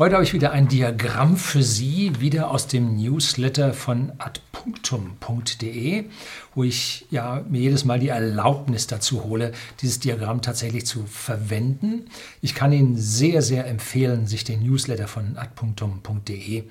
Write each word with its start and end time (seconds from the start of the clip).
Heute 0.00 0.14
habe 0.14 0.24
ich 0.24 0.32
wieder 0.32 0.52
ein 0.52 0.66
Diagramm 0.66 1.36
für 1.36 1.62
Sie, 1.62 2.20
wieder 2.20 2.50
aus 2.50 2.66
dem 2.66 2.96
Newsletter 2.96 3.74
von 3.74 4.12
adpunctum.de, 4.16 6.06
wo 6.54 6.64
ich 6.64 7.04
ja, 7.10 7.44
mir 7.50 7.60
jedes 7.60 7.84
Mal 7.84 8.00
die 8.00 8.08
Erlaubnis 8.08 8.86
dazu 8.86 9.24
hole, 9.24 9.52
dieses 9.82 10.00
Diagramm 10.00 10.40
tatsächlich 10.40 10.86
zu 10.86 11.04
verwenden. 11.04 12.06
Ich 12.40 12.54
kann 12.54 12.72
Ihnen 12.72 12.96
sehr, 12.96 13.42
sehr 13.42 13.66
empfehlen, 13.66 14.26
sich 14.26 14.42
den 14.42 14.62
Newsletter 14.62 15.06
von 15.06 15.36
adpunctum.de 15.36 16.64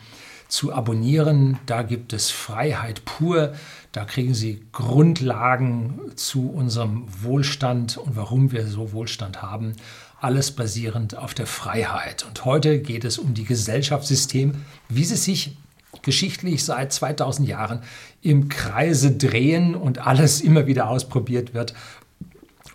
zu 0.48 0.74
abonnieren. 0.74 1.60
Da 1.68 1.84
gibt 1.84 2.14
es 2.14 2.32
Freiheit 2.32 3.06
pur. 3.06 3.54
Da 3.92 4.06
kriegen 4.06 4.34
Sie 4.34 4.66
Grundlagen 4.72 6.00
zu 6.16 6.50
unserem 6.50 7.06
Wohlstand 7.22 8.00
und 8.00 8.16
warum 8.16 8.52
wir 8.52 8.66
so 8.66 8.92
Wohlstand 8.92 9.44
haben 9.44 9.76
alles 10.22 10.52
basierend 10.52 11.18
auf 11.18 11.34
der 11.34 11.48
Freiheit. 11.48 12.26
Und 12.26 12.46
heute 12.46 12.80
geht 12.80 13.06
es 13.06 13.18
um 13.18 13.34
die 13.34 13.46
Gesellschaftssystem, 13.46 14.66
wie 14.90 15.06
sie 15.06 15.16
sich 15.16 15.58
geschichtlich 16.02 16.64
seit 16.64 16.94
2000 16.94 17.48
Jahren 17.48 17.82
im 18.22 18.50
Kreise 18.50 19.12
drehen 19.12 19.76
und 19.76 20.06
alles 20.06 20.42
immer 20.42 20.68
wieder 20.68 20.90
ausprobiert 20.90 21.54
wird 21.54 21.74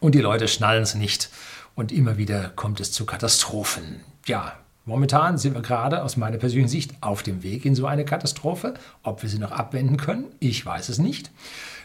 und 0.04 0.14
die 0.14 0.20
Leute 0.20 0.48
schnallen 0.48 0.82
es 0.82 0.94
nicht 0.94 1.30
und 1.74 1.90
immer 1.90 2.18
wieder 2.18 2.50
kommt 2.50 2.80
es 2.80 2.92
zu 2.92 3.06
Katastrophen. 3.06 4.00
Ja, 4.26 4.52
momentan 4.84 5.38
sind 5.38 5.54
wir 5.54 5.62
gerade 5.62 6.02
aus 6.02 6.18
meiner 6.18 6.36
persönlichen 6.36 6.68
Sicht 6.68 6.92
auf 7.00 7.22
dem 7.22 7.42
Weg 7.42 7.64
in 7.64 7.74
so 7.74 7.86
eine 7.86 8.04
Katastrophe. 8.04 8.74
Ob 9.02 9.22
wir 9.22 9.30
sie 9.30 9.38
noch 9.38 9.52
abwenden 9.52 9.96
können, 9.96 10.26
ich 10.40 10.64
weiß 10.64 10.90
es 10.90 10.98
nicht. 10.98 11.30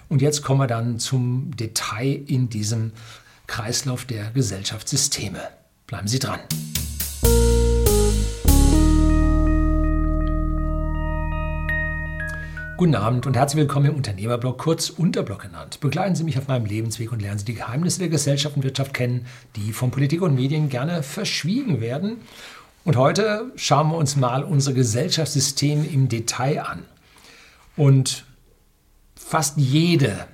Und 0.09 0.21
jetzt 0.21 0.41
kommen 0.41 0.59
wir 0.59 0.67
dann 0.67 0.99
zum 0.99 1.55
Detail 1.55 2.21
in 2.27 2.49
diesem 2.49 2.91
Kreislauf 3.49 4.05
der 4.05 4.29
Gesellschaftssysteme. 4.29 5.41
Bleiben 5.87 6.07
Sie 6.07 6.19
dran. 6.19 6.39
Guten 12.77 12.93
Abend 12.93 13.25
und 13.25 13.35
herzlich 13.35 13.61
willkommen 13.61 13.87
im 13.87 13.95
Unternehmerblog, 13.95 14.59
kurz 14.59 14.91
Unterblog 14.91 15.41
genannt. 15.41 15.79
Begleiten 15.79 16.13
Sie 16.13 16.23
mich 16.23 16.37
auf 16.37 16.47
meinem 16.47 16.65
Lebensweg 16.65 17.11
und 17.11 17.23
lernen 17.23 17.39
Sie 17.39 17.45
die 17.45 17.55
Geheimnisse 17.55 17.97
der 17.97 18.09
Gesellschaft 18.09 18.55
und 18.55 18.63
Wirtschaft 18.63 18.93
kennen, 18.93 19.25
die 19.55 19.73
von 19.73 19.89
Politik 19.89 20.21
und 20.21 20.35
Medien 20.35 20.69
gerne 20.69 21.01
verschwiegen 21.01 21.81
werden. 21.81 22.17
Und 22.85 22.97
heute 22.97 23.51
schauen 23.55 23.89
wir 23.89 23.97
uns 23.97 24.15
mal 24.15 24.43
unsere 24.43 24.75
Gesellschaftssysteme 24.75 25.87
im 25.87 26.07
Detail 26.07 26.59
an. 26.59 26.85
Und 27.75 28.25
fast 29.15 29.57
jede 29.57 30.27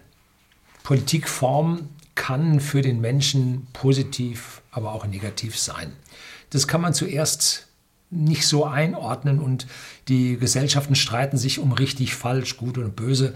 Politikform 0.84 1.90
kann 2.16 2.60
für 2.60 2.82
den 2.82 3.02
Menschen 3.02 3.68
positiv, 3.74 4.62
aber 4.72 4.94
auch 4.94 5.06
negativ 5.06 5.60
sein. 5.60 5.92
Das 6.50 6.68
kann 6.68 6.82
man 6.82 6.94
zuerst 6.94 7.68
nicht 8.10 8.48
so 8.48 8.66
einordnen 8.66 9.40
und 9.40 9.68
die 10.08 10.38
Gesellschaften 10.38 10.96
streiten 10.96 11.38
sich 11.38 11.60
um 11.60 11.74
richtig, 11.74 12.16
falsch, 12.16 12.58
gut 12.58 12.78
und 12.78 12.96
böse 12.96 13.34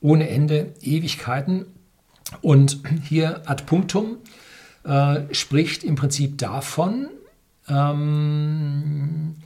ohne 0.00 0.28
Ende, 0.28 0.74
Ewigkeiten. 0.80 1.66
Und 2.40 2.82
hier 3.08 3.48
ad 3.48 3.64
punctum 3.64 4.16
äh, 4.84 5.22
spricht 5.34 5.84
im 5.84 5.96
Prinzip 5.96 6.38
davon, 6.38 7.08
ähm, 7.68 9.36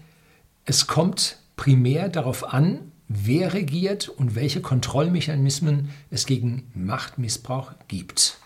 es 0.65 0.87
kommt 0.87 1.39
primär 1.57 2.09
darauf 2.09 2.53
an, 2.53 2.93
wer 3.09 3.55
regiert 3.55 4.09
und 4.09 4.35
welche 4.35 4.61
Kontrollmechanismen 4.61 5.91
es 6.11 6.27
gegen 6.27 6.71
Machtmissbrauch 6.75 7.73
gibt. 7.89 8.39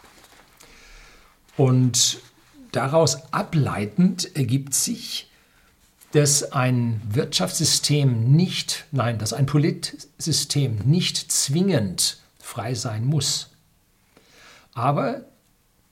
Und 1.56 2.20
daraus 2.73 3.33
ableitend 3.33 4.37
ergibt 4.37 4.75
sich, 4.75 5.31
dass 6.12 6.53
ein 6.53 7.01
Wirtschaftssystem 7.09 8.33
nicht, 8.33 8.87
nein, 8.91 9.19
dass 9.19 9.33
ein 9.33 9.47
Politsystem 9.47 10.78
nicht 10.84 11.31
zwingend 11.31 12.19
frei 12.39 12.75
sein 12.75 13.05
muss. 13.05 13.51
Aber 14.75 15.25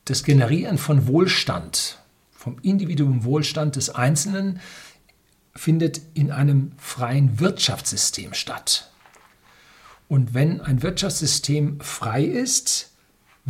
das 0.05 0.25
Generieren 0.25 0.79
von 0.79 1.07
Wohlstand, 1.07 1.99
vom 2.33 2.59
Individuum 2.63 3.25
Wohlstand 3.25 3.77
des 3.77 3.91
Einzelnen, 3.91 4.61
findet 5.55 6.01
in 6.15 6.31
einem 6.33 6.73
freien 6.79 7.39
Wirtschaftssystem 7.41 8.35
statt. 8.35 8.91
Und 10.09 10.35
wenn 10.35 10.61
ein 10.61 10.83
Wirtschaftssystem 10.83 11.81
frei 11.81 12.25
ist, 12.25 12.91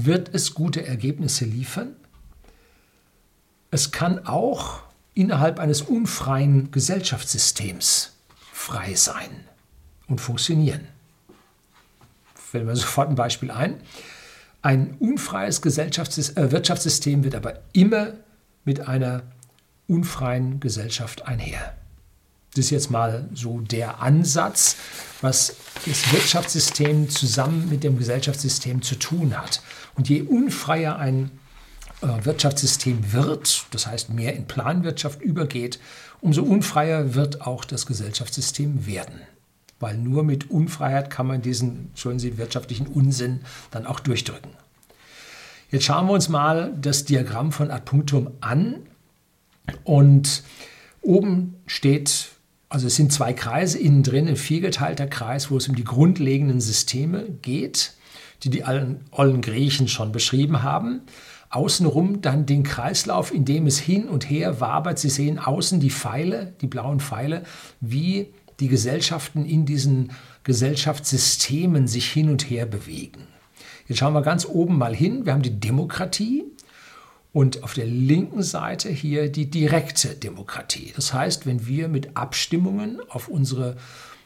wird 0.01 0.35
es 0.35 0.55
gute 0.55 0.87
Ergebnisse 0.87 1.45
liefern 1.45 1.95
es 3.71 3.91
kann 3.91 4.27
auch 4.27 4.81
innerhalb 5.15 5.59
eines 5.59 5.83
unfreien 5.83 6.71
Gesellschaftssystems 6.71 8.15
frei 8.53 8.95
sein 8.95 9.45
und 10.07 10.21
funktionieren. 10.21 10.89
Fällt 12.35 12.65
mir 12.65 12.77
sofort 12.77 13.11
ein 13.11 13.15
Beispiel 13.15 13.51
ein. 13.51 13.81
Ein 14.63 14.97
unfreies 14.99 15.61
äh, 15.61 16.51
Wirtschaftssystem 16.51 17.25
wird 17.25 17.35
aber 17.35 17.61
immer 17.73 18.15
mit 18.65 18.89
einer 18.89 19.23
unfreien 19.87 20.61
Gesellschaft 20.61 21.27
einher. 21.27 21.77
Das 22.55 22.67
ist 22.67 22.71
jetzt 22.71 22.91
mal 22.91 23.29
so 23.35 23.61
der 23.61 24.01
Ansatz, 24.03 24.77
was 25.21 25.57
das 25.87 26.13
Wirtschaftssystem 26.13 27.09
zusammen 27.09 27.69
mit 27.69 27.85
dem 27.85 27.99
Gesellschaftssystem 27.99 28.83
zu 28.83 28.97
tun 28.97 29.37
hat. 29.37 29.63
Und 29.95 30.09
je 30.09 30.23
unfreier 30.23 30.97
ein 30.97 31.31
äh, 32.01 32.25
Wirtschaftssystem 32.25 33.13
wird, 33.13 33.67
das 33.71 33.87
heißt 33.87 34.11
mehr 34.11 34.35
in 34.35 34.47
Planwirtschaft 34.47 35.21
übergeht, 35.21 35.79
umso 36.21 36.43
unfreier 36.43 37.15
wird 37.15 37.43
auch 37.43 37.65
das 37.65 37.87
Gesellschaftssystem 37.87 38.87
werden. 38.87 39.21
Weil 39.81 39.97
nur 39.97 40.25
mit 40.25 40.51
Unfreiheit 40.51 41.11
kann 41.11 41.27
man 41.27 41.43
diesen, 41.43 41.91
sollen 41.95 42.19
Sie, 42.19 42.39
wirtschaftlichen 42.39 42.87
Unsinn 42.89 43.41
dann 43.71 43.87
auch 43.87 44.01
durchdrücken. 44.01 44.51
Jetzt 45.71 45.85
schauen 45.85 46.07
wir 46.07 46.15
uns 46.15 46.29
mal 46.29 46.75
das 46.81 47.05
Diagramm 47.05 47.53
von 47.53 47.71
Ad 47.71 47.83
Punctum 47.85 48.31
an. 48.41 48.87
Und 49.85 50.43
oben 51.03 51.57
steht, 51.67 52.29
also 52.69 52.87
es 52.87 52.97
sind 52.97 53.13
zwei 53.13 53.33
Kreise, 53.33 53.79
innen 53.79 54.03
drin 54.03 54.29
ein 54.29 54.37
viergeteilter 54.37 55.07
Kreis, 55.07 55.51
wo 55.51 55.57
es 55.57 55.69
um 55.69 55.75
die 55.75 55.85
grundlegenden 55.85 56.61
Systeme 56.61 57.25
geht, 57.43 57.95
die 58.45 58.51
die 58.51 58.65
ollen 58.65 59.41
Griechen 59.41 59.89
schon 59.89 60.13
beschrieben 60.13 60.63
haben 60.63 61.03
außenrum 61.51 62.21
dann 62.21 62.47
den 62.47 62.63
Kreislauf, 62.63 63.33
in 63.33 63.45
dem 63.45 63.67
es 63.67 63.79
hin 63.79 64.09
und 64.09 64.29
her 64.29 64.61
wabert. 64.61 64.99
Sie 64.99 65.09
sehen 65.09 65.39
außen 65.39 65.81
die 65.81 65.91
Pfeile, 65.91 66.55
die 66.61 66.67
blauen 66.67 67.01
Pfeile, 67.01 67.45
wie 67.81 68.33
die 68.61 68.69
Gesellschaften 68.69 69.45
in 69.45 69.65
diesen 69.65 70.13
Gesellschaftssystemen 70.45 71.89
sich 71.89 72.11
hin 72.11 72.29
und 72.31 72.51
her 72.51 72.67
bewegen. 72.67 73.27
Jetzt 73.87 73.99
schauen 73.99 74.13
wir 74.13 74.23
ganz 74.23 74.47
oben 74.47 74.77
mal 74.77 74.95
hin. 74.95 75.25
Wir 75.25 75.33
haben 75.33 75.43
die 75.43 75.61
Demokratie 75.61 76.45
und 77.39 77.63
auf 77.63 77.73
der 77.73 77.87
linken 77.87 78.43
Seite 78.43 78.89
hier 78.89 79.31
die 79.31 79.49
direkte 79.49 80.09
Demokratie. 80.17 80.93
Das 80.97 81.15
heißt, 81.15 81.47
wenn 81.47 81.69
wir 81.69 81.87
mit 81.87 82.17
Abstimmungen 82.17 82.99
auf 83.09 83.29
unsere 83.29 83.77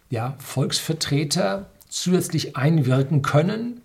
ja, 0.08 0.34
Volksvertreter 0.38 1.66
zusätzlich 1.90 2.56
einwirken 2.56 3.20
können, 3.20 3.82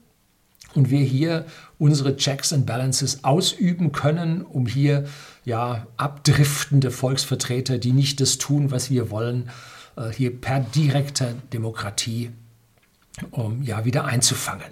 und 0.76 0.90
wir 0.90 1.02
hier 1.02 1.46
unsere 1.78 2.16
Checks 2.16 2.54
and 2.54 2.66
Balances 2.66 3.26
ausüben 3.26 3.92
können, 3.92 4.44
um 4.44 4.66
hier 4.66 5.08
ja 5.44 5.88
abdriftende 5.98 6.90
Volksvertreter, 6.90 7.80
die 7.80 7.92
nicht 7.92 8.22
das 8.22 8.38
tun, 8.38 8.72
was 8.72 8.90
wir 8.90 9.10
wollen, 9.10 9.50
äh, 9.98 10.10
hier 10.10 10.40
per 10.40 10.62
direkter 10.62 11.34
Demokratie 11.52 12.32
um 13.32 13.62
ja 13.62 13.84
wieder 13.84 14.06
einzufangen. 14.06 14.72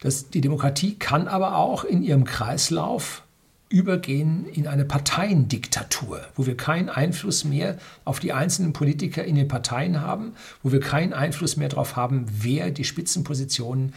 Das, 0.00 0.30
die 0.30 0.40
Demokratie 0.40 0.94
kann 0.94 1.28
aber 1.28 1.56
auch 1.56 1.84
in 1.84 2.02
ihrem 2.02 2.24
Kreislauf 2.24 3.22
übergehen 3.72 4.44
in 4.44 4.68
eine 4.68 4.84
Parteiendiktatur, 4.84 6.20
wo 6.36 6.46
wir 6.46 6.56
keinen 6.56 6.90
Einfluss 6.90 7.44
mehr 7.44 7.78
auf 8.04 8.20
die 8.20 8.32
einzelnen 8.32 8.74
Politiker 8.74 9.24
in 9.24 9.34
den 9.34 9.48
Parteien 9.48 10.02
haben, 10.02 10.34
wo 10.62 10.72
wir 10.72 10.80
keinen 10.80 11.14
Einfluss 11.14 11.56
mehr 11.56 11.70
darauf 11.70 11.96
haben, 11.96 12.26
wer 12.28 12.70
die 12.70 12.84
Spitzenpositionen 12.84 13.94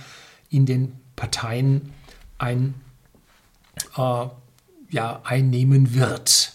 in 0.50 0.66
den 0.66 0.94
Parteien 1.18 1.94
ein, 2.38 2.74
äh, 3.98 4.26
ja, 4.92 5.22
einnehmen 5.24 5.94
wird. 5.94 6.54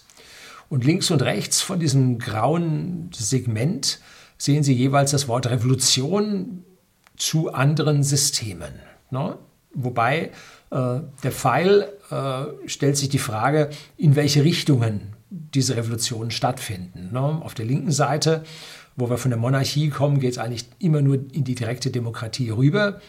Und 0.70 0.84
links 0.84 1.10
und 1.10 1.20
rechts 1.20 1.60
von 1.60 1.78
diesem 1.78 2.18
grauen 2.18 3.10
Segment 3.12 4.00
sehen 4.38 4.62
Sie 4.62 4.72
jeweils 4.72 5.10
das 5.10 5.28
Wort 5.28 5.46
Revolution 5.46 6.64
zu 7.16 7.52
anderen 7.52 8.02
Systemen. 8.02 8.72
Ne? 9.10 9.36
Wobei 9.74 10.30
äh, 10.70 11.00
der 11.22 11.32
Pfeil 11.32 11.92
äh, 12.10 12.44
stellt 12.66 12.96
sich 12.96 13.08
die 13.08 13.18
Frage, 13.18 13.70
in 13.96 14.16
welche 14.16 14.44
Richtungen 14.44 15.14
diese 15.30 15.76
Revolutionen 15.76 16.30
stattfinden. 16.30 17.10
Ne? 17.12 17.20
Auf 17.20 17.54
der 17.54 17.64
linken 17.64 17.92
Seite, 17.92 18.42
wo 18.96 19.08
wir 19.08 19.18
von 19.18 19.30
der 19.30 19.38
Monarchie 19.38 19.90
kommen, 19.90 20.20
geht 20.20 20.32
es 20.32 20.38
eigentlich 20.38 20.66
immer 20.78 21.02
nur 21.02 21.14
in 21.32 21.44
die 21.44 21.54
direkte 21.54 21.90
Demokratie 21.90 22.50
rüber. 22.50 23.00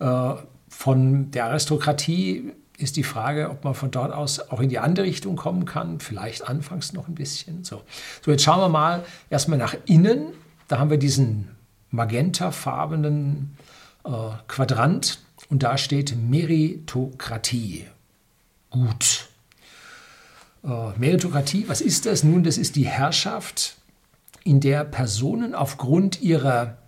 Äh, 0.00 0.34
von 0.68 1.30
der 1.30 1.46
Aristokratie 1.46 2.52
ist 2.78 2.96
die 2.96 3.04
Frage, 3.04 3.50
ob 3.50 3.64
man 3.64 3.74
von 3.74 3.90
dort 3.90 4.12
aus 4.12 4.50
auch 4.50 4.60
in 4.60 4.68
die 4.68 4.78
andere 4.78 5.06
Richtung 5.06 5.36
kommen 5.36 5.64
kann. 5.64 6.00
Vielleicht 6.00 6.48
anfangs 6.48 6.92
noch 6.92 7.06
ein 7.06 7.14
bisschen. 7.14 7.62
So, 7.64 7.82
so 8.22 8.30
jetzt 8.30 8.42
schauen 8.42 8.60
wir 8.60 8.68
mal 8.68 9.04
erstmal 9.30 9.58
nach 9.58 9.76
innen. 9.86 10.32
Da 10.68 10.78
haben 10.78 10.90
wir 10.90 10.98
diesen 10.98 11.48
magentafarbenen 11.90 13.56
äh, 14.04 14.10
Quadrant 14.48 15.20
und 15.48 15.62
da 15.62 15.78
steht 15.78 16.16
Meritokratie. 16.16 17.86
Gut. 18.72 19.28
Äh, 20.64 20.98
Meritokratie, 20.98 21.64
was 21.68 21.80
ist 21.80 22.06
das? 22.06 22.24
Nun, 22.24 22.42
das 22.42 22.56
ist 22.58 22.74
die 22.74 22.86
Herrschaft, 22.86 23.76
in 24.44 24.60
der 24.60 24.84
Personen 24.84 25.54
aufgrund 25.54 26.22
ihrer 26.22 26.78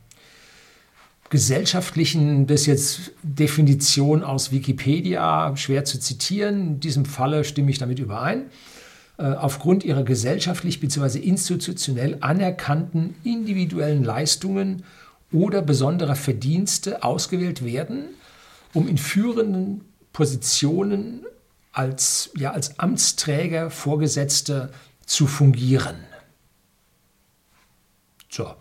gesellschaftlichen, 1.31 2.47
das 2.47 2.67
jetzt 2.67 3.13
Definition 3.23 4.23
aus 4.23 4.51
Wikipedia, 4.51 5.57
schwer 5.57 5.85
zu 5.85 6.01
zitieren, 6.01 6.61
in 6.61 6.81
diesem 6.81 7.05
Falle 7.05 7.45
stimme 7.45 7.71
ich 7.71 7.79
damit 7.79 7.99
überein, 7.99 8.47
äh, 9.19 9.25
aufgrund 9.25 9.85
ihrer 9.85 10.05
gesellschaftlich 10.05 10.81
bzw. 10.81 11.19
institutionell 11.19 12.19
anerkannten 12.21 13.15
individuellen 13.25 14.05
Leistungen 14.05 14.85
oder 15.33 15.63
besonderer 15.63 16.17
Verdienste 16.17 17.03
ausgewählt 17.03 17.65
werden, 17.65 18.07
um 18.73 18.89
in 18.89 18.99
führenden 18.99 19.83
Positionen 20.13 21.27
als, 21.75 22.31
ja, 22.37 22.53
als 22.53 22.79
Amtsträger, 22.79 23.69
Vorgesetzte 23.69 24.73
zu 25.05 25.27
fungieren. 25.27 25.97
So, 28.31 28.55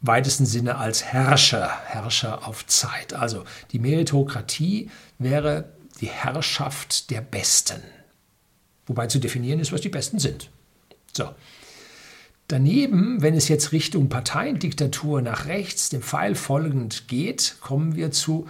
weitesten 0.00 0.46
Sinne 0.46 0.78
als 0.78 1.04
Herrscher, 1.04 1.70
Herrscher 1.86 2.48
auf 2.48 2.66
Zeit. 2.66 3.14
Also 3.14 3.44
die 3.72 3.78
Meritokratie 3.78 4.90
wäre 5.18 5.72
die 6.00 6.08
Herrschaft 6.08 7.10
der 7.10 7.20
Besten. 7.20 7.82
Wobei 8.86 9.06
zu 9.06 9.18
definieren 9.18 9.60
ist, 9.60 9.72
was 9.72 9.82
die 9.82 9.88
Besten 9.90 10.18
sind. 10.18 10.50
So. 11.14 11.30
Daneben, 12.46 13.20
wenn 13.20 13.34
es 13.34 13.48
jetzt 13.48 13.72
Richtung 13.72 14.08
Parteiendiktatur 14.08 15.20
nach 15.20 15.44
rechts, 15.44 15.90
dem 15.90 16.00
Pfeil 16.00 16.34
folgend 16.34 17.06
geht, 17.06 17.56
kommen 17.60 17.94
wir 17.96 18.10
zu 18.10 18.46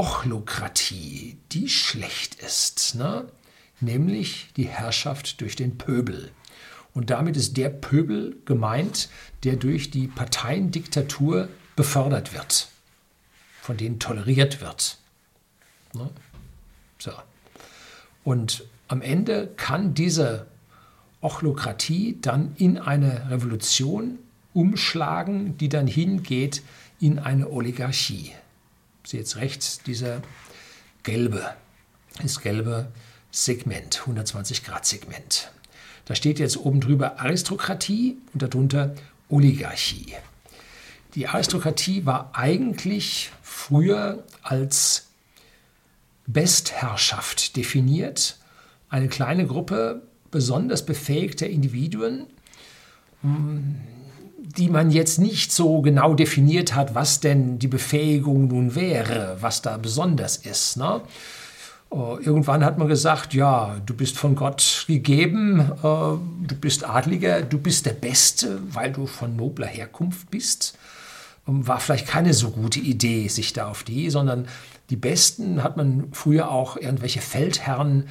Ochlokratie, 0.00 1.36
die 1.52 1.68
schlecht 1.68 2.36
ist, 2.36 2.94
ne? 2.94 3.26
nämlich 3.80 4.48
die 4.56 4.66
Herrschaft 4.66 5.42
durch 5.42 5.56
den 5.56 5.76
Pöbel. 5.76 6.30
Und 6.94 7.10
damit 7.10 7.36
ist 7.36 7.58
der 7.58 7.68
Pöbel 7.68 8.38
gemeint, 8.46 9.10
der 9.44 9.56
durch 9.56 9.90
die 9.90 10.08
Parteiendiktatur 10.08 11.50
befördert 11.76 12.32
wird, 12.32 12.68
von 13.60 13.76
denen 13.76 13.98
toleriert 13.98 14.62
wird. 14.62 14.96
Ne? 15.92 16.08
So. 16.98 17.12
Und 18.24 18.64
am 18.88 19.02
Ende 19.02 19.48
kann 19.48 19.92
diese 19.92 20.46
Ochlokratie 21.20 22.16
dann 22.22 22.54
in 22.56 22.78
eine 22.78 23.30
Revolution 23.30 24.18
umschlagen, 24.54 25.58
die 25.58 25.68
dann 25.68 25.86
hingeht 25.86 26.62
in 27.00 27.18
eine 27.18 27.50
Oligarchie 27.50 28.32
sehe 29.10 29.20
jetzt 29.20 29.36
rechts 29.36 29.80
dieser 29.82 30.22
gelbe, 31.02 31.54
das 32.22 32.40
gelbe 32.40 32.92
Segment, 33.32 34.00
120 34.00 34.64
Grad 34.64 34.86
Segment. 34.86 35.50
Da 36.04 36.14
steht 36.14 36.38
jetzt 36.38 36.56
oben 36.56 36.80
drüber 36.80 37.20
Aristokratie 37.20 38.18
und 38.32 38.42
darunter 38.42 38.94
Oligarchie. 39.28 40.14
Die 41.14 41.26
Aristokratie 41.26 42.06
war 42.06 42.30
eigentlich 42.34 43.30
früher 43.42 44.24
als 44.42 45.08
Bestherrschaft 46.26 47.56
definiert, 47.56 48.38
eine 48.88 49.08
kleine 49.08 49.46
Gruppe 49.46 50.02
besonders 50.30 50.86
befähigter 50.86 51.48
Individuen, 51.48 52.26
die 54.56 54.68
man 54.68 54.90
jetzt 54.90 55.18
nicht 55.18 55.52
so 55.52 55.80
genau 55.80 56.14
definiert 56.14 56.74
hat, 56.74 56.94
was 56.94 57.20
denn 57.20 57.58
die 57.58 57.68
Befähigung 57.68 58.48
nun 58.48 58.74
wäre, 58.74 59.36
was 59.40 59.62
da 59.62 59.76
besonders 59.76 60.36
ist. 60.36 60.76
Ne? 60.76 61.00
Uh, 61.92 62.18
irgendwann 62.20 62.64
hat 62.64 62.78
man 62.78 62.86
gesagt, 62.86 63.34
ja, 63.34 63.76
du 63.84 63.94
bist 63.94 64.16
von 64.16 64.36
Gott 64.36 64.84
gegeben, 64.86 65.72
uh, 65.82 66.18
du 66.46 66.54
bist 66.60 66.88
Adliger, 66.88 67.42
du 67.42 67.58
bist 67.58 67.84
der 67.84 67.94
Beste, 67.94 68.60
weil 68.72 68.92
du 68.92 69.06
von 69.06 69.34
nobler 69.34 69.66
Herkunft 69.66 70.30
bist. 70.30 70.78
Um, 71.46 71.66
war 71.66 71.80
vielleicht 71.80 72.06
keine 72.06 72.32
so 72.32 72.50
gute 72.50 72.78
Idee, 72.78 73.26
sich 73.28 73.52
da 73.52 73.68
auf 73.68 73.82
die, 73.82 74.10
sondern 74.10 74.46
die 74.90 74.96
Besten 74.96 75.64
hat 75.64 75.76
man 75.76 76.08
früher 76.12 76.50
auch 76.50 76.76
irgendwelche 76.76 77.20
Feldherren 77.20 78.08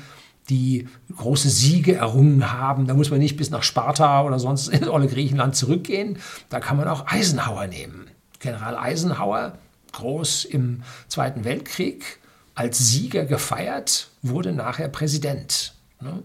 die 0.49 0.87
große 1.15 1.49
Siege 1.49 1.95
errungen 1.95 2.51
haben. 2.51 2.87
Da 2.87 2.93
muss 2.93 3.11
man 3.11 3.19
nicht 3.19 3.37
bis 3.37 3.49
nach 3.49 3.63
Sparta 3.63 4.23
oder 4.23 4.39
sonst 4.39 4.67
in 4.67 4.87
olle 4.87 5.07
Griechenland 5.07 5.55
zurückgehen. 5.55 6.17
Da 6.49 6.59
kann 6.59 6.77
man 6.77 6.87
auch 6.87 7.07
Eisenhower 7.07 7.67
nehmen. 7.67 8.09
General 8.39 8.77
Eisenhower, 8.77 9.57
groß 9.91 10.45
im 10.45 10.83
Zweiten 11.07 11.43
Weltkrieg, 11.43 12.19
als 12.55 12.77
Sieger 12.77 13.25
gefeiert, 13.25 14.09
wurde 14.21 14.51
nachher 14.51 14.89
Präsident. 14.89 15.73
Ne? 16.01 16.23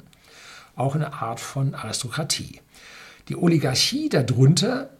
Auch 0.77 0.95
eine 0.95 1.13
Art 1.13 1.41
von 1.41 1.75
Aristokratie. 1.75 2.61
Die 3.29 3.37
Oligarchie 3.37 4.09
darunter 4.09 4.91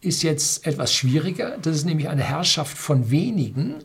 ist 0.00 0.22
jetzt 0.22 0.66
etwas 0.66 0.92
schwieriger. 0.92 1.58
Das 1.58 1.74
ist 1.76 1.84
nämlich 1.84 2.08
eine 2.08 2.22
Herrschaft 2.22 2.76
von 2.76 3.10
wenigen. 3.10 3.76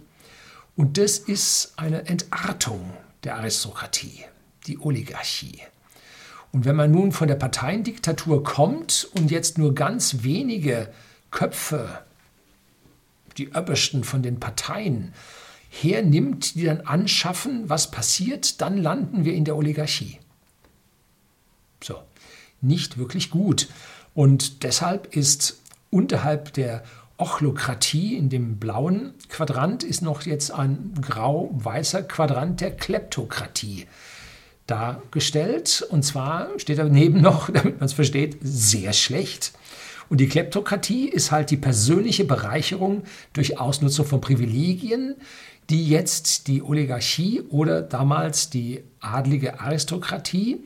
Und 0.75 0.97
das 0.97 1.17
ist 1.17 1.73
eine 1.77 2.07
Entartung 2.07 2.93
der 3.23 3.37
Aristokratie 3.37 4.25
die 4.67 4.79
Oligarchie. 4.79 5.61
Und 6.51 6.65
wenn 6.65 6.75
man 6.75 6.91
nun 6.91 7.11
von 7.11 7.27
der 7.27 7.35
Parteiendiktatur 7.35 8.43
kommt 8.43 9.07
und 9.15 9.31
jetzt 9.31 9.57
nur 9.57 9.73
ganz 9.73 10.23
wenige 10.23 10.91
Köpfe, 11.31 12.01
die 13.37 13.53
Öppersten 13.53 14.03
von 14.03 14.21
den 14.21 14.39
Parteien, 14.39 15.13
hernimmt, 15.69 16.55
die 16.55 16.65
dann 16.65 16.81
anschaffen, 16.81 17.69
was 17.69 17.91
passiert, 17.91 18.59
dann 18.59 18.77
landen 18.77 19.23
wir 19.23 19.33
in 19.33 19.45
der 19.45 19.55
Oligarchie. 19.55 20.19
So, 21.81 21.95
nicht 22.59 22.97
wirklich 22.97 23.29
gut. 23.29 23.69
Und 24.13 24.63
deshalb 24.63 25.15
ist 25.15 25.61
unterhalb 25.89 26.53
der 26.53 26.83
Ochlokratie 27.17 28.17
in 28.17 28.29
dem 28.29 28.57
blauen 28.57 29.13
Quadrant 29.29 29.83
ist 29.83 30.01
noch 30.01 30.23
jetzt 30.23 30.51
ein 30.51 30.93
grau-weißer 30.99 32.03
Quadrant 32.03 32.59
der 32.61 32.75
Kleptokratie 32.75 33.85
dargestellt. 34.71 35.85
Und 35.89 36.03
zwar 36.03 36.47
steht 36.57 36.79
daneben 36.79 37.21
noch, 37.21 37.49
damit 37.53 37.79
man 37.79 37.85
es 37.85 37.93
versteht, 37.93 38.37
sehr 38.41 38.93
schlecht. 38.93 39.51
Und 40.09 40.19
die 40.19 40.27
Kleptokratie 40.27 41.07
ist 41.07 41.31
halt 41.31 41.51
die 41.51 41.57
persönliche 41.57 42.25
Bereicherung 42.25 43.03
durch 43.33 43.59
Ausnutzung 43.59 44.05
von 44.05 44.19
Privilegien, 44.19 45.15
die 45.69 45.87
jetzt 45.87 46.47
die 46.47 46.61
Oligarchie 46.61 47.41
oder 47.49 47.81
damals 47.81 48.49
die 48.49 48.83
adlige 48.99 49.59
Aristokratie 49.59 50.63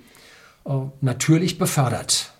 äh, 0.65 0.72
natürlich 1.01 1.58
befördert. 1.58 2.34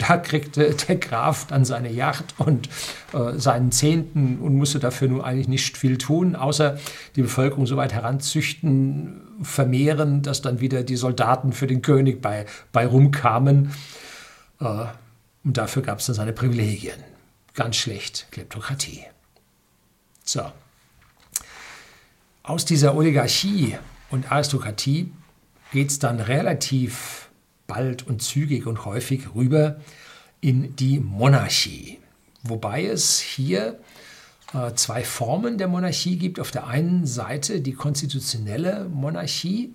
Da 0.00 0.16
kriegte 0.16 0.74
der 0.74 0.96
Graf 0.96 1.46
dann 1.46 1.66
seine 1.66 1.92
Yacht 1.92 2.34
und 2.38 2.70
äh, 3.12 3.38
seinen 3.38 3.70
Zehnten 3.70 4.38
und 4.38 4.56
musste 4.56 4.78
dafür 4.78 5.08
nur 5.08 5.26
eigentlich 5.26 5.48
nicht 5.48 5.76
viel 5.76 5.98
tun, 5.98 6.36
außer 6.36 6.78
die 7.16 7.22
Bevölkerung 7.22 7.66
so 7.66 7.76
weit 7.76 7.92
heranzüchten, 7.92 9.20
vermehren, 9.42 10.22
dass 10.22 10.40
dann 10.40 10.60
wieder 10.60 10.84
die 10.84 10.96
Soldaten 10.96 11.52
für 11.52 11.66
den 11.66 11.82
König 11.82 12.22
bei, 12.22 12.46
bei 12.72 12.86
rumkamen. 12.86 13.72
Äh, 14.58 14.86
und 15.44 15.56
dafür 15.56 15.82
gab 15.82 15.98
es 15.98 16.06
dann 16.06 16.16
seine 16.16 16.32
Privilegien. 16.32 16.96
Ganz 17.52 17.76
schlecht, 17.76 18.28
Kleptokratie. 18.30 19.04
So. 20.24 20.50
Aus 22.42 22.64
dieser 22.64 22.94
Oligarchie 22.94 23.76
und 24.10 24.32
Aristokratie 24.32 25.12
geht 25.72 25.90
es 25.90 25.98
dann 25.98 26.20
relativ 26.20 27.29
bald 27.70 28.04
und 28.04 28.20
zügig 28.20 28.66
und 28.66 28.84
häufig 28.84 29.36
rüber 29.36 29.76
in 30.40 30.74
die 30.74 30.98
Monarchie. 30.98 31.98
Wobei 32.42 32.84
es 32.84 33.20
hier 33.20 33.78
äh, 34.52 34.74
zwei 34.74 35.04
Formen 35.04 35.56
der 35.56 35.68
Monarchie 35.68 36.16
gibt. 36.16 36.40
Auf 36.40 36.50
der 36.50 36.66
einen 36.66 37.06
Seite 37.06 37.60
die 37.60 37.74
konstitutionelle 37.74 38.88
Monarchie, 38.92 39.72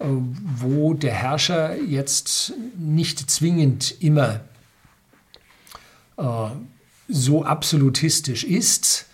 äh, 0.00 0.04
wo 0.04 0.94
der 0.94 1.12
Herrscher 1.12 1.80
jetzt 1.80 2.54
nicht 2.76 3.30
zwingend 3.30 4.02
immer 4.02 4.40
äh, 6.16 6.48
so 7.08 7.44
absolutistisch 7.44 8.42
ist, 8.42 9.06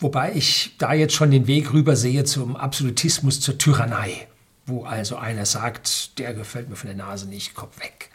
wobei 0.00 0.34
ich 0.34 0.74
da 0.78 0.94
jetzt 0.94 1.14
schon 1.14 1.30
den 1.30 1.46
Weg 1.46 1.72
rüber 1.72 1.94
sehe 1.94 2.24
zum 2.24 2.56
Absolutismus, 2.56 3.40
zur 3.40 3.56
Tyrannei 3.56 4.26
wo 4.66 4.84
also 4.84 5.16
einer 5.16 5.46
sagt, 5.46 6.18
der 6.18 6.34
gefällt 6.34 6.68
mir 6.68 6.76
von 6.76 6.88
der 6.88 6.96
Nase 6.96 7.28
nicht, 7.28 7.54
Kopf 7.54 7.80
weg. 7.80 8.10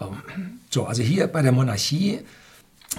Ähm, 0.00 0.60
so, 0.70 0.86
also 0.86 1.02
hier 1.02 1.26
bei 1.26 1.42
der 1.42 1.52
Monarchie 1.52 2.20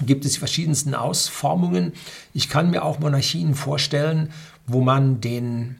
gibt 0.04 0.24
es 0.24 0.34
die 0.34 0.38
verschiedensten 0.38 0.94
Ausformungen. 0.94 1.92
Ich 2.34 2.48
kann 2.48 2.70
mir 2.70 2.84
auch 2.84 2.98
Monarchien 2.98 3.54
vorstellen, 3.54 4.32
wo 4.66 4.80
man 4.80 5.20
den 5.20 5.76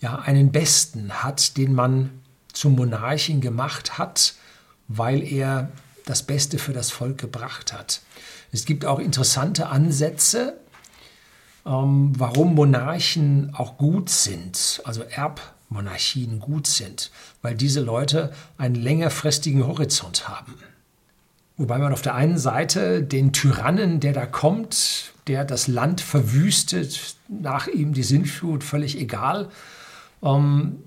ja, 0.00 0.18
einen 0.18 0.52
Besten 0.52 1.22
hat, 1.22 1.56
den 1.56 1.74
man 1.74 2.10
zum 2.52 2.76
Monarchen 2.76 3.40
gemacht 3.40 3.98
hat, 3.98 4.34
weil 4.88 5.22
er 5.22 5.70
das 6.04 6.22
Beste 6.22 6.58
für 6.58 6.72
das 6.72 6.90
Volk 6.90 7.18
gebracht 7.18 7.72
hat. 7.72 8.00
Es 8.52 8.64
gibt 8.64 8.84
auch 8.84 8.98
interessante 8.98 9.68
Ansätze, 9.68 10.58
ähm, 11.66 12.12
warum 12.16 12.54
Monarchen 12.54 13.52
auch 13.54 13.76
gut 13.76 14.08
sind, 14.10 14.80
also 14.84 15.02
Erbmonarchien 15.02 16.40
gut 16.40 16.66
sind, 16.66 17.10
weil 17.42 17.54
diese 17.54 17.80
Leute 17.80 18.32
einen 18.58 18.74
längerfristigen 18.74 19.66
Horizont 19.66 20.28
haben. 20.28 20.54
Wobei 21.56 21.78
man 21.78 21.92
auf 21.92 22.00
der 22.00 22.14
einen 22.14 22.38
Seite 22.38 23.02
den 23.02 23.32
Tyrannen, 23.32 24.00
der 24.00 24.14
da 24.14 24.24
kommt, 24.24 25.12
der 25.26 25.44
das 25.44 25.68
Land 25.68 26.00
verwüstet, 26.00 27.16
nach 27.28 27.66
ihm 27.66 27.92
die 27.92 28.02
Sintflut, 28.02 28.64
völlig 28.64 28.98
egal, 28.98 29.50
ähm, 30.22 30.78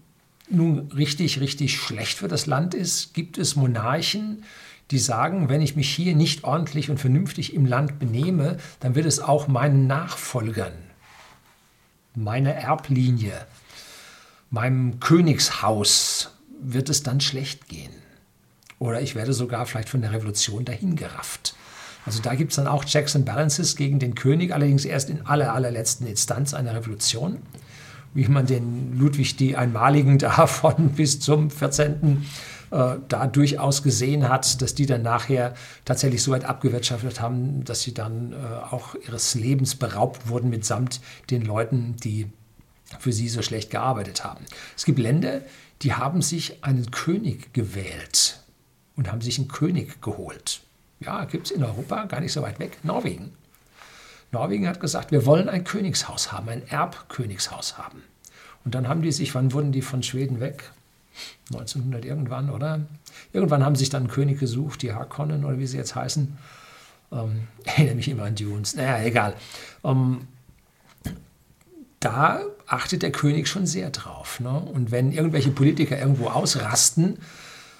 nun 0.50 0.92
richtig, 0.92 1.40
richtig 1.40 1.78
schlecht 1.80 2.18
für 2.18 2.28
das 2.28 2.48
Land 2.48 2.74
ist, 2.74 3.14
gibt 3.14 3.38
es 3.38 3.56
Monarchen, 3.56 4.44
die 4.94 5.00
sagen, 5.00 5.50
wenn 5.50 5.62
ich 5.62 5.76
mich 5.76 5.90
hier 5.90 6.16
nicht 6.16 6.44
ordentlich 6.44 6.90
und 6.90 7.00
vernünftig 7.00 7.54
im 7.54 7.66
Land 7.66 7.98
benehme, 7.98 8.58
dann 8.80 8.94
wird 8.94 9.08
es 9.08 9.20
auch 9.20 9.48
meinen 9.48 9.88
Nachfolgern, 9.88 10.74
meiner 12.16 12.54
Erblinie, 12.54 13.34
meinem 14.52 15.00
Königshaus 15.00 16.30
wird 16.62 16.90
es 16.90 17.02
dann 17.02 17.20
schlecht 17.22 17.68
gehen. 17.68 17.92
Oder 18.78 19.02
ich 19.02 19.16
werde 19.16 19.34
sogar 19.34 19.66
vielleicht 19.66 19.90
von 19.90 20.02
der 20.02 20.14
Revolution 20.14 20.64
dahingerafft. 20.64 21.56
Also 22.06 22.22
da 22.22 22.36
gibt 22.36 22.52
es 22.52 22.58
dann 22.58 22.68
auch 22.68 22.86
Checks 22.86 23.16
and 23.16 23.26
Balances 23.26 23.76
gegen 23.76 23.98
den 23.98 24.14
König, 24.14 24.54
allerdings 24.54 24.86
erst 24.86 25.10
in 25.10 25.26
aller, 25.26 25.54
allerletzten 25.54 26.06
Instanz 26.06 26.54
einer 26.54 26.76
Revolution. 26.76 27.38
Wie 28.14 28.28
man 28.28 28.46
den 28.46 28.96
Ludwig 29.00 29.38
die 29.38 29.58
Einmaligen 29.58 30.18
davon 30.20 30.90
bis 30.90 31.20
zum 31.20 31.50
14 31.50 32.26
äh, 32.74 32.96
da 33.08 33.28
durchaus 33.28 33.84
gesehen 33.84 34.28
hat, 34.28 34.62
dass 34.62 34.74
die 34.74 34.88
dann 34.88 35.04
nachher 35.04 35.54
tatsächlich 35.86 36.24
so 36.24 36.32
weit 36.32 36.46
abgewirtschaftet 36.46 37.22
haben, 37.22 37.64
dass 37.66 37.82
sie 37.82 37.94
dann 37.94 38.34
äh, 38.34 38.36
auch 38.72 38.96
ihres 38.96 39.36
Lebens 39.36 39.76
beraubt 39.76 40.28
wurden 40.28 40.50
mitsamt 40.50 41.00
den 41.30 41.44
Leuten, 41.44 41.96
die 42.04 42.28
für 43.00 43.14
sie 43.14 43.30
so 43.30 43.44
schlecht 43.44 43.70
gearbeitet 43.70 44.24
haben. 44.24 44.44
Es 44.76 44.86
gibt 44.86 44.98
Länder, 44.98 45.42
die 45.84 45.94
haben 45.94 46.24
sich 46.24 46.64
einen 46.64 46.90
König 46.90 47.54
gewählt 47.54 48.40
und 48.96 49.12
haben 49.12 49.22
sich 49.22 49.38
einen 49.38 49.50
König 49.50 50.02
geholt. 50.02 50.62
Ja, 51.00 51.26
gibt 51.26 51.48
es 51.48 51.52
in 51.52 51.64
Europa, 51.64 52.06
gar 52.06 52.22
nicht 52.22 52.34
so 52.34 52.42
weit 52.42 52.60
weg, 52.60 52.80
Norwegen. 52.84 53.34
Norwegen 54.32 54.68
hat 54.68 54.80
gesagt, 54.80 55.12
wir 55.12 55.28
wollen 55.28 55.48
ein 55.48 55.64
Königshaus 55.64 56.32
haben, 56.32 56.50
ein 56.50 56.68
Erbkönigshaus 56.68 57.78
haben. 57.78 58.02
Und 58.66 58.74
dann 58.74 58.88
haben 58.88 59.04
die 59.04 59.12
sich, 59.12 59.36
wann 59.36 59.54
wurden 59.54 59.72
die 59.72 59.84
von 59.84 60.02
Schweden 60.02 60.40
weg? 60.40 60.72
1900 61.52 62.06
irgendwann, 62.06 62.50
oder? 62.50 62.82
Irgendwann 63.32 63.64
haben 63.64 63.76
sich 63.76 63.90
dann 63.90 64.04
einen 64.04 64.12
König 64.12 64.40
gesucht, 64.40 64.82
die 64.82 64.94
Harkonnen 64.94 65.46
oder 65.46 65.60
wie 65.60 65.68
sie 65.68 65.78
jetzt 65.78 65.96
heißen. 65.96 66.38
Ähm, 67.12 67.48
erinnere 67.66 67.96
mich 67.96 68.08
immer 68.08 68.24
an 68.24 68.36
Dunes. 68.36 68.76
Naja, 68.76 69.04
egal. 69.04 69.36
Ähm, 69.84 70.28
da 72.00 72.42
achtet 72.68 73.02
der 73.02 73.12
König 73.12 73.48
schon 73.48 73.66
sehr 73.66 73.90
drauf. 73.90 74.40
Ne? 74.40 74.60
Und 74.60 74.92
wenn 74.92 75.12
irgendwelche 75.12 75.52
Politiker 75.52 75.98
irgendwo 75.98 76.28
ausrasten 76.28 77.18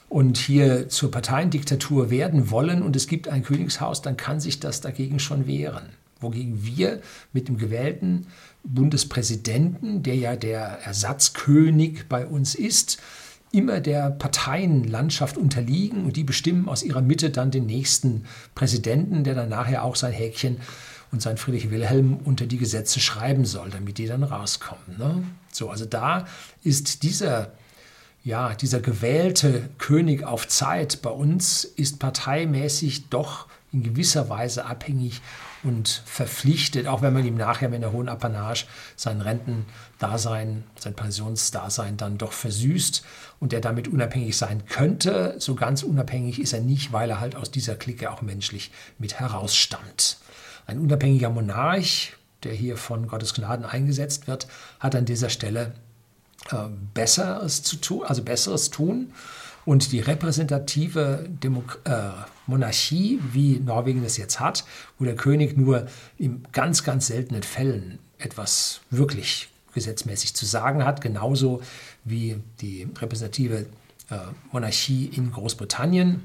und 0.08 0.38
hier 0.38 0.90
zur 0.90 1.12
Parteiendiktatur 1.12 2.10
werden 2.10 2.50
wollen 2.52 2.82
und 2.82 2.96
es 2.96 3.08
gibt 3.08 3.28
ein 3.28 3.44
Königshaus, 3.44 4.02
dann 4.02 4.16
kann 4.16 4.40
sich 4.40 4.60
das 4.60 4.80
dagegen 4.80 5.20
schon 5.20 5.48
wehren. 5.48 5.90
Wogegen 6.22 6.64
wir 6.64 7.02
mit 7.34 7.50
dem 7.50 7.58
gewählten 7.58 8.28
Bundespräsidenten, 8.64 10.04
der 10.04 10.16
ja 10.16 10.36
der 10.38 10.80
Ersatzkönig 10.84 12.08
bei 12.08 12.26
uns 12.26 12.56
ist, 12.56 13.02
immer 13.54 13.80
der 13.80 14.10
Parteienlandschaft 14.10 15.38
unterliegen 15.38 16.06
und 16.06 16.18
die 16.18 16.24
bestimmen 16.24 16.68
aus 16.68 16.84
ihrer 16.84 17.02
Mitte 17.02 17.30
dann 17.30 17.52
den 17.52 17.68
nächsten 17.68 18.26
Präsidenten, 18.56 19.24
der 19.24 19.36
dann 19.36 19.50
nachher 19.50 19.84
auch 19.84 19.96
sein 19.96 20.12
Häkchen 20.12 20.58
und 21.12 21.22
sein 21.22 21.38
Friedrich 21.38 21.70
Wilhelm 21.70 22.18
unter 22.26 22.48
die 22.48 22.58
Gesetze 22.58 23.00
schreiben 23.00 23.46
soll, 23.46 23.70
damit 23.70 24.00
die 24.00 24.08
dann 24.08 24.24
rauskommen. 24.24 24.98
Ne? 24.98 25.24
So, 25.52 25.70
also 25.70 25.86
da 25.86 26.26
ist 26.64 27.04
dieser, 27.04 27.52
ja, 28.24 28.56
dieser 28.56 28.80
gewählte 28.80 29.70
König 29.78 30.24
auf 30.24 30.48
Zeit 30.48 31.04
bei 31.04 31.12
uns 31.12 31.64
ist 31.64 32.00
parteimäßig 32.00 33.10
doch 33.10 33.48
in 33.74 33.84
gewisser 33.84 34.30
Weise 34.30 34.66
abhängig 34.66 35.22
und 35.64 36.04
verpflichtet, 36.06 36.88
auch 36.88 37.02
wenn 37.02 37.14
man 37.14 37.26
ihm 37.26 37.36
nachher 37.36 37.70
mit 37.70 37.82
der 37.82 37.92
hohen 37.92 38.08
Apanage 38.08 38.66
sein 38.96 39.20
Rentendasein, 39.20 40.64
sein 40.78 40.94
Pensionsdasein 40.94 41.98
dann 41.98 42.18
doch 42.18 42.32
versüßt 42.32 43.04
und 43.40 43.52
er 43.52 43.62
damit 43.62 43.88
unabhängig 43.88 44.38
sein 44.38 44.66
könnte. 44.68 45.36
So 45.40 45.56
ganz 45.56 45.84
unabhängig 45.84 46.40
ist 46.40 46.54
er 46.54 46.62
nicht, 46.62 46.94
weil 46.94 47.10
er 47.10 47.20
halt 47.20 47.36
aus 47.36 47.50
dieser 47.50 47.76
Clique 47.76 48.12
auch 48.12 48.22
menschlich 48.22 48.72
mit 49.00 49.20
herausstammt. 49.20 50.18
Ein 50.68 50.80
unabhängiger 50.80 51.30
Monarch, 51.30 52.14
der 52.44 52.54
hier 52.54 52.78
von 52.78 53.08
Gottes 53.08 53.34
Gnaden 53.34 53.66
eingesetzt 53.66 54.28
wird, 54.28 54.48
hat 54.80 54.96
an 54.96 55.06
dieser 55.06 55.30
Stelle 55.30 55.74
äh, 56.52 56.56
Besseres 56.94 57.64
zu 57.64 57.78
tun, 57.78 58.04
also 58.06 58.22
Besseres 58.22 58.70
tun 58.70 59.14
und 59.66 59.92
die 59.92 60.00
repräsentative 60.00 61.28
Demok 61.30 61.80
äh, 61.86 62.10
Monarchie, 62.48 63.20
wie 63.32 63.60
Norwegen 63.60 64.04
es 64.04 64.18
jetzt 64.18 64.40
hat, 64.40 64.66
wo 65.00 65.06
der 65.06 65.16
König 65.16 65.58
nur 65.58 65.88
in 66.18 66.44
ganz, 66.52 66.84
ganz 66.84 67.08
seltenen 67.08 67.44
Fällen 67.44 68.00
etwas 68.18 68.82
wirklich 68.90 69.50
gesetzmäßig 69.74 70.36
zu 70.36 70.46
sagen 70.46 70.86
hat, 70.86 71.02
genauso 71.02 71.62
wie 72.04 72.38
die 72.62 72.88
repräsentative 73.00 73.66
äh, 74.10 74.18
Monarchie 74.52 75.06
in 75.06 75.32
Großbritannien, 75.32 76.22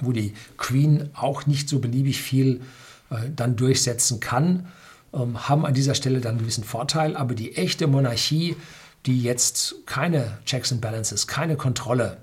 wo 0.00 0.12
die 0.12 0.34
Queen 0.56 1.10
auch 1.14 1.46
nicht 1.46 1.68
so 1.68 1.78
beliebig 1.78 2.20
viel 2.20 2.60
äh, 3.10 3.30
dann 3.34 3.56
durchsetzen 3.56 4.20
kann, 4.20 4.68
ähm, 5.12 5.48
haben 5.48 5.64
an 5.64 5.74
dieser 5.74 5.94
Stelle 5.94 6.20
dann 6.20 6.32
einen 6.32 6.40
gewissen 6.40 6.64
Vorteil. 6.64 7.16
Aber 7.16 7.34
die 7.34 7.56
echte 7.56 7.86
Monarchie, 7.86 8.56
die 9.06 9.22
jetzt 9.22 9.76
keine 9.86 10.38
Checks 10.44 10.72
and 10.72 10.80
Balances, 10.80 11.26
keine 11.26 11.56
Kontrolle 11.56 12.18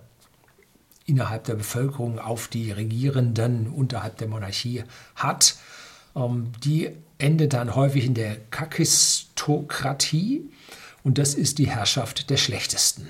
innerhalb 1.11 1.43
der 1.43 1.55
Bevölkerung 1.55 2.19
auf 2.19 2.47
die 2.47 2.71
Regierenden 2.71 3.67
unterhalb 3.67 4.17
der 4.17 4.29
Monarchie 4.29 4.83
hat. 5.15 5.55
Ähm, 6.15 6.53
die 6.63 6.89
endet 7.17 7.53
dann 7.53 7.75
häufig 7.75 8.05
in 8.05 8.13
der 8.13 8.37
Kakistokratie 8.49 10.49
und 11.03 11.17
das 11.17 11.35
ist 11.35 11.59
die 11.59 11.69
Herrschaft 11.69 12.29
der 12.29 12.37
Schlechtesten. 12.37 13.09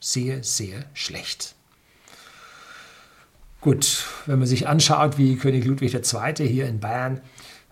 Sehr, 0.00 0.42
sehr 0.42 0.84
schlecht. 0.94 1.54
Gut, 3.60 4.04
wenn 4.26 4.38
man 4.38 4.48
sich 4.48 4.66
anschaut, 4.66 5.18
wie 5.18 5.36
König 5.36 5.64
Ludwig 5.64 5.94
II. 5.94 6.48
hier 6.48 6.66
in 6.66 6.80
Bayern 6.80 7.20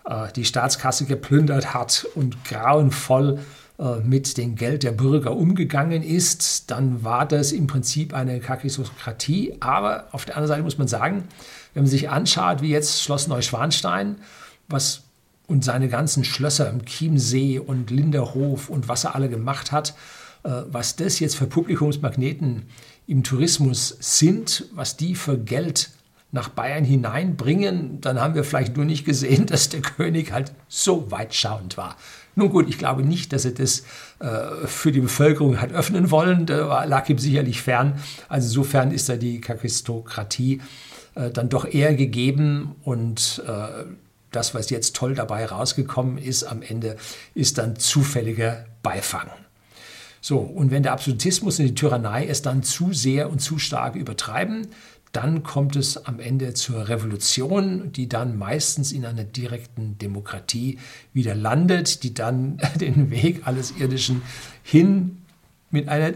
äh, 0.05 0.31
die 0.33 0.45
Staatskasse 0.45 1.05
geplündert 1.05 1.73
hat 1.73 2.05
und 2.15 2.43
grauenvoll 2.45 3.39
äh, 3.39 3.41
mit 4.05 4.37
dem 4.37 4.55
Geld 4.55 4.83
der 4.83 4.91
Bürger 4.91 5.35
umgegangen 5.35 6.01
ist, 6.01 6.71
dann 6.71 7.03
war 7.03 7.27
das 7.27 7.51
im 7.51 7.67
Prinzip 7.67 8.13
eine 8.13 8.39
Kakistokratie. 8.39 9.55
Aber 9.59 10.07
auf 10.11 10.23
der 10.23 10.37
anderen 10.37 10.47
Seite 10.47 10.63
muss 10.63 10.77
man 10.77 10.87
sagen, 10.87 11.25
wenn 11.73 11.83
man 11.83 11.89
sich 11.89 12.09
anschaut, 12.09 12.61
wie 12.61 12.69
jetzt 12.69 13.03
Schloss 13.03 13.27
Neuschwanstein, 13.27 14.15
was 14.69 15.01
und 15.47 15.63
seine 15.63 15.89
ganzen 15.89 16.23
Schlösser 16.23 16.69
im 16.69 16.85
Chiemsee 16.85 17.59
und 17.59 17.91
Linderhof 17.91 18.69
und 18.69 18.87
was 18.87 19.03
er 19.03 19.15
alle 19.15 19.29
gemacht 19.29 19.71
hat, 19.71 19.93
äh, 20.43 20.49
was 20.67 20.95
das 20.95 21.19
jetzt 21.19 21.35
für 21.35 21.47
Publikumsmagneten 21.47 22.63
im 23.07 23.23
Tourismus 23.23 23.95
sind, 23.99 24.65
was 24.73 24.97
die 24.97 25.15
für 25.15 25.37
Geld 25.37 25.91
nach 26.31 26.49
Bayern 26.49 26.83
hineinbringen, 26.83 28.01
dann 28.01 28.19
haben 28.19 28.35
wir 28.35 28.43
vielleicht 28.43 28.75
nur 28.75 28.85
nicht 28.85 29.05
gesehen, 29.05 29.45
dass 29.47 29.69
der 29.69 29.81
König 29.81 30.31
halt 30.31 30.51
so 30.67 31.11
weitschauend 31.11 31.77
war. 31.77 31.95
Nun 32.35 32.49
gut, 32.49 32.67
ich 32.67 32.77
glaube 32.77 33.03
nicht, 33.03 33.31
dass 33.31 33.45
er 33.45 33.51
das 33.51 33.83
äh, 34.19 34.67
für 34.67 34.91
die 34.91 34.99
Bevölkerung 34.99 35.61
hat 35.61 35.71
öffnen 35.71 36.11
wollen. 36.11 36.45
Da 36.45 36.83
lag 36.83 37.07
ihm 37.09 37.17
sicherlich 37.17 37.61
fern. 37.61 37.99
Also 38.27 38.47
insofern 38.47 38.91
ist 38.91 39.07
da 39.07 39.15
die 39.15 39.39
Kakistokratie 39.39 40.61
äh, 41.15 41.31
dann 41.31 41.49
doch 41.49 41.65
eher 41.65 41.95
gegeben 41.95 42.75
und 42.83 43.41
äh, 43.47 43.85
das, 44.31 44.53
was 44.53 44.69
jetzt 44.69 44.95
toll 44.95 45.15
dabei 45.15 45.45
rausgekommen 45.45 46.17
ist, 46.17 46.43
am 46.43 46.61
Ende 46.61 46.97
ist 47.33 47.57
dann 47.57 47.77
zufälliger 47.77 48.65
Beifang. 48.83 49.29
So, 50.19 50.39
und 50.39 50.71
wenn 50.71 50.83
der 50.83 50.91
Absolutismus 50.91 51.59
und 51.59 51.67
die 51.67 51.75
Tyrannei 51.75 52.25
es 52.27 52.41
dann 52.41 52.63
zu 52.63 52.91
sehr 52.93 53.29
und 53.29 53.39
zu 53.39 53.59
stark 53.59 53.95
übertreiben, 53.95 54.67
dann 55.15 55.43
kommt 55.43 55.75
es 55.75 56.05
am 56.05 56.19
Ende 56.19 56.53
zur 56.53 56.89
Revolution, 56.89 57.91
die 57.93 58.09
dann 58.09 58.37
meistens 58.37 58.91
in 58.91 59.05
einer 59.05 59.23
direkten 59.23 59.97
Demokratie 59.97 60.77
wieder 61.13 61.35
landet, 61.35 62.03
die 62.03 62.13
dann 62.13 62.57
den 62.79 63.11
Weg 63.11 63.47
alles 63.47 63.71
Irdischen 63.77 64.21
hin 64.63 65.21
mit 65.71 65.87
einer 65.87 66.13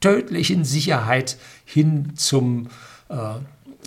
tödlichen 0.00 0.64
Sicherheit 0.64 1.36
hin 1.64 2.12
zum 2.16 2.68
äh, 3.08 3.34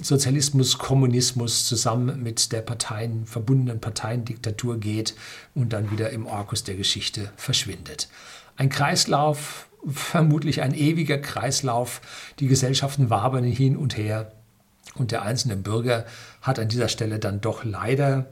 Sozialismus, 0.02 0.78
Kommunismus 0.78 1.66
zusammen 1.66 2.22
mit 2.22 2.52
der 2.52 2.62
Parteien, 2.62 3.26
verbundenen 3.26 3.80
Parteiendiktatur 3.80 4.80
geht 4.80 5.16
und 5.54 5.72
dann 5.72 5.92
wieder 5.92 6.10
im 6.10 6.26
Orkus 6.26 6.66
der 6.66 6.76
Geschichte 6.76 7.32
verschwindet. 7.38 8.10
ein 8.58 8.70
Kreislauf, 8.70 9.68
vermutlich 9.88 10.62
ein 10.62 10.74
ewiger 10.74 11.18
Kreislauf. 11.18 12.02
Die 12.40 12.48
Gesellschaften 12.48 13.10
wabern 13.10 13.44
hin 13.44 13.78
und 13.78 13.98
her. 13.98 14.32
Und 14.96 15.12
der 15.12 15.24
einzelne 15.24 15.58
Bürger 15.58 16.06
hat 16.42 16.60
an 16.60 16.70
dieser 16.70 16.88
Stelle 16.88 17.20
dann 17.20 17.42
doch 17.42 17.64
leider 17.64 18.28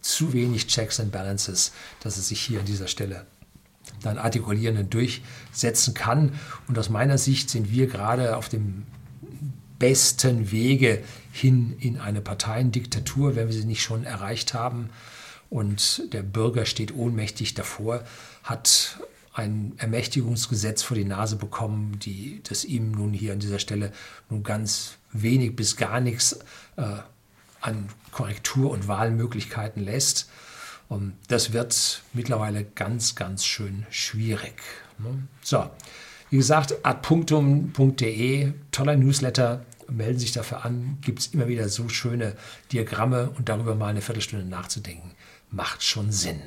zu 0.00 0.32
wenig 0.32 0.66
Checks 0.66 1.00
and 1.00 1.12
Balances, 1.12 1.72
dass 2.00 2.16
er 2.16 2.22
sich 2.22 2.40
hier 2.40 2.60
an 2.60 2.66
dieser 2.66 2.88
Stelle 2.88 3.26
dann 4.02 4.18
artikulieren 4.18 4.76
und 4.78 4.94
durchsetzen 4.94 5.94
kann. 5.94 6.32
Und 6.68 6.78
aus 6.78 6.88
meiner 6.88 7.18
Sicht 7.18 7.50
sind 7.50 7.70
wir 7.70 7.86
gerade 7.86 8.36
auf 8.36 8.48
dem 8.48 8.84
besten 9.78 10.52
Wege 10.52 11.02
hin 11.32 11.76
in 11.80 11.98
eine 11.98 12.20
Parteiendiktatur, 12.20 13.34
wenn 13.34 13.48
wir 13.48 13.54
sie 13.54 13.64
nicht 13.64 13.82
schon 13.82 14.04
erreicht 14.04 14.54
haben. 14.54 14.90
Und 15.50 16.12
der 16.12 16.22
Bürger 16.22 16.66
steht 16.66 16.94
ohnmächtig 16.94 17.54
davor, 17.54 18.04
hat 18.44 19.00
ein 19.32 19.72
Ermächtigungsgesetz 19.78 20.82
vor 20.82 20.96
die 20.96 21.04
Nase 21.04 21.36
bekommen, 21.36 21.98
die 21.98 22.42
das 22.48 22.64
ihm 22.64 22.92
nun 22.92 23.12
hier 23.12 23.32
an 23.32 23.38
dieser 23.38 23.58
Stelle 23.58 23.92
nun 24.28 24.42
ganz 24.42 24.96
wenig 25.12 25.56
bis 25.56 25.76
gar 25.76 26.00
nichts 26.00 26.40
äh, 26.76 26.98
an 27.60 27.88
Korrektur- 28.10 28.70
und 28.70 28.88
Wahlmöglichkeiten 28.88 29.82
lässt. 29.82 30.28
Und 30.88 31.14
das 31.28 31.52
wird 31.52 32.02
mittlerweile 32.12 32.64
ganz, 32.64 33.14
ganz 33.14 33.44
schön 33.44 33.86
schwierig. 33.90 34.60
Ne? 34.98 35.22
So, 35.42 35.70
wie 36.28 36.36
gesagt, 36.36 36.74
adpunktum.de, 36.84 38.52
toller 38.70 38.96
Newsletter, 38.96 39.64
melden 39.88 40.18
sich 40.18 40.32
dafür 40.32 40.64
an, 40.64 40.98
gibt 41.00 41.20
es 41.20 41.26
immer 41.28 41.48
wieder 41.48 41.68
so 41.68 41.88
schöne 41.88 42.34
Diagramme 42.72 43.30
und 43.36 43.48
darüber 43.48 43.74
mal 43.74 43.88
eine 43.88 44.00
Viertelstunde 44.00 44.44
nachzudenken, 44.44 45.12
macht 45.50 45.82
schon 45.82 46.12
Sinn. 46.12 46.40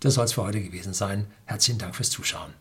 Das 0.00 0.14
soll 0.14 0.24
es 0.24 0.32
für 0.32 0.42
heute 0.42 0.60
gewesen 0.60 0.94
sein. 0.94 1.26
Herzlichen 1.44 1.78
Dank 1.78 1.94
fürs 1.96 2.10
Zuschauen. 2.10 2.54